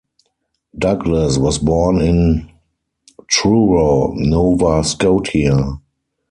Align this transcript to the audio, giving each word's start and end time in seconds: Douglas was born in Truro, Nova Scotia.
Douglas 0.75 1.37
was 1.37 1.59
born 1.59 2.01
in 2.01 2.49
Truro, 3.27 4.13
Nova 4.15 4.83
Scotia. 4.83 5.79